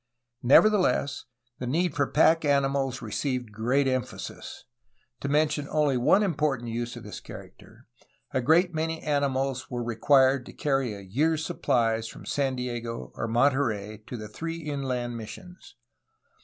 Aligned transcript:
Nevertheless, 0.41 1.25
the 1.59 1.67
need 1.67 1.93
for 1.93 2.07
pack 2.07 2.43
animals 2.43 3.03
received 3.03 3.51
great 3.51 3.87
em 3.87 4.01
phasis. 4.01 4.63
To 5.19 5.27
mention 5.29 5.67
only 5.69 5.95
one 5.95 6.23
important 6.23 6.71
use 6.71 6.95
of 6.95 7.03
this 7.03 7.19
character, 7.19 7.85
a 8.31 8.41
great 8.41 8.73
many 8.73 8.99
animals 9.03 9.69
were 9.69 9.83
required 9.83 10.43
to 10.47 10.53
carry 10.53 10.95
a 10.95 11.01
year's 11.01 11.45
sup 11.45 11.61
plies 11.61 12.07
from 12.07 12.25
San 12.25 12.55
Diego 12.55 13.11
or 13.13 13.27
Monterey 13.27 13.97
to 14.07 14.17
the 14.17 14.27
three 14.27 14.57
inland 14.61 15.17
mis 15.17 15.29
sions. 15.29 15.75